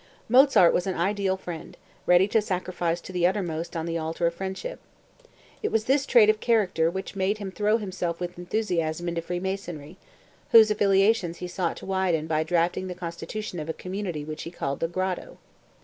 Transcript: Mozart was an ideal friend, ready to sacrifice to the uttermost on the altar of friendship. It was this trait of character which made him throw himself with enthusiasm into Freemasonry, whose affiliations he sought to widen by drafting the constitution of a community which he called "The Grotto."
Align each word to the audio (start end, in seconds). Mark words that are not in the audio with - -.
Mozart 0.27 0.73
was 0.73 0.87
an 0.87 0.95
ideal 0.95 1.37
friend, 1.37 1.77
ready 2.07 2.27
to 2.29 2.41
sacrifice 2.41 2.99
to 3.01 3.13
the 3.13 3.27
uttermost 3.27 3.77
on 3.77 3.85
the 3.85 3.99
altar 3.99 4.25
of 4.25 4.33
friendship. 4.33 4.79
It 5.61 5.71
was 5.71 5.83
this 5.85 6.07
trait 6.07 6.27
of 6.27 6.39
character 6.39 6.89
which 6.89 7.15
made 7.15 7.37
him 7.37 7.51
throw 7.51 7.77
himself 7.77 8.19
with 8.19 8.35
enthusiasm 8.39 9.07
into 9.07 9.21
Freemasonry, 9.21 9.97
whose 10.53 10.71
affiliations 10.71 11.37
he 11.37 11.47
sought 11.47 11.77
to 11.77 11.85
widen 11.85 12.25
by 12.25 12.41
drafting 12.41 12.87
the 12.87 12.95
constitution 12.95 13.59
of 13.59 13.69
a 13.69 13.73
community 13.73 14.25
which 14.25 14.41
he 14.41 14.49
called 14.49 14.79
"The 14.79 14.87
Grotto." 14.87 15.37